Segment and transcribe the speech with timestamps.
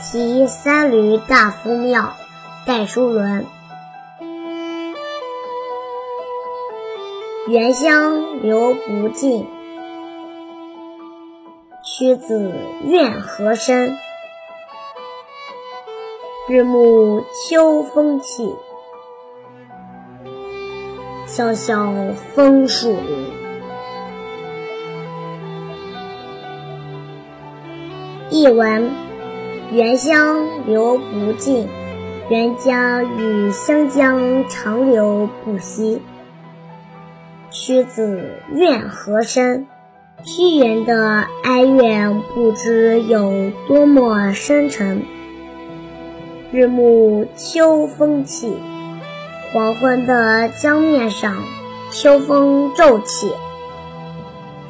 [0.00, 2.16] 题三闾大夫庙，
[2.64, 3.44] 戴叔伦。
[7.48, 9.46] 原乡留不尽，
[11.84, 12.52] 屈子
[12.84, 13.96] 怨何生？
[16.48, 18.54] 日暮秋风起，
[21.26, 21.92] 萧萧
[22.34, 23.32] 枫树林。
[28.30, 28.90] 译文：
[29.70, 31.68] 原乡流不尽，
[32.30, 36.00] 原家与湘江长流不息。
[37.50, 39.66] 屈子怨何生？
[40.24, 45.02] 屈原的哀怨不知有多么深沉。
[46.50, 48.56] 日暮秋风起，
[49.52, 51.36] 黄昏的江面上，
[51.90, 53.30] 秋风骤起，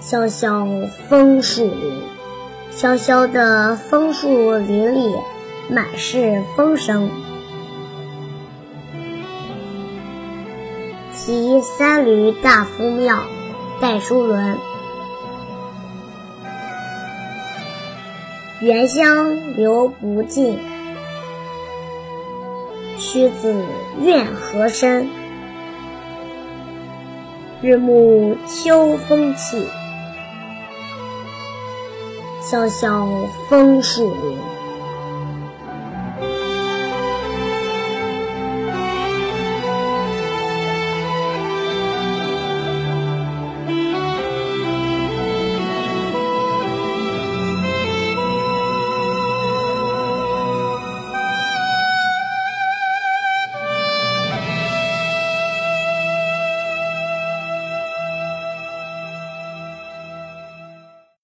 [0.00, 0.66] 萧萧
[1.08, 2.17] 枫树林。
[2.80, 5.12] 萧萧的枫树林里，
[5.68, 7.10] 满是风声。
[11.12, 13.24] 题三闾大夫庙，
[13.80, 14.58] 戴叔伦。
[18.60, 20.60] 原乡流不尽，
[22.96, 23.60] 屈子
[24.00, 25.08] 怨何生？
[27.60, 29.66] 日暮秋风起。
[32.50, 33.06] 萧萧
[33.46, 34.57] 枫树林。